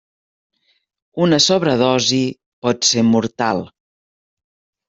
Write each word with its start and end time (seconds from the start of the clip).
Una 1.25 1.39
sobredosi 1.47 2.23
pot 2.67 2.91
ser 2.93 3.07
mortal. 3.13 3.63